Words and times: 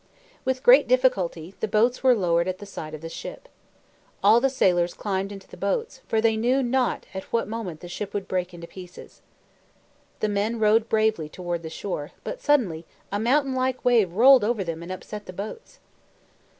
With 0.45 0.63
great 0.63 0.87
difficulty, 0.87 1.53
the 1.59 1.67
boats 1.67 2.01
were 2.01 2.15
lowered 2.15 2.47
at 2.47 2.57
the 2.57 2.65
side 2.65 2.95
of 2.95 3.01
the 3.01 3.07
ship. 3.07 3.47
All 4.23 4.41
the 4.41 4.49
sailors 4.49 4.95
climbed 4.95 5.31
into 5.31 5.47
the 5.47 5.55
boats, 5.57 6.01
for 6.07 6.19
they 6.19 6.35
knew 6.35 6.63
not 6.63 7.05
at 7.13 7.25
what 7.31 7.47
moment 7.47 7.81
the 7.81 7.87
ship 7.87 8.11
would 8.15 8.27
break 8.27 8.49
to 8.49 8.65
pieces. 8.65 9.21
The 10.19 10.27
men 10.27 10.57
rowed 10.57 10.89
bravely 10.89 11.29
toward 11.29 11.61
the 11.61 11.69
shore, 11.69 12.13
but 12.23 12.41
suddenly 12.41 12.87
a 13.11 13.19
mountain 13.19 13.53
like 13.53 13.85
wave 13.85 14.13
rolled 14.13 14.43
over 14.43 14.63
them 14.63 14.81
and 14.81 14.91
upset 14.91 15.27
the 15.27 15.33
boats. 15.33 15.77